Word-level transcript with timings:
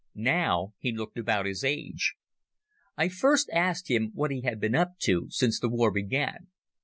Now 0.15 0.73
he 0.79 0.91
looked 0.91 1.15
about 1.19 1.45
his 1.45 1.63
age. 1.63 2.15
I 2.97 3.07
first 3.07 3.51
asked 3.53 3.87
him 3.87 4.09
what 4.15 4.31
he 4.31 4.41
had 4.41 4.59
been 4.59 4.73
up 4.73 4.93
to 5.01 5.27
since 5.29 5.59
the 5.59 5.69
war 5.69 5.91
began. 5.91 6.47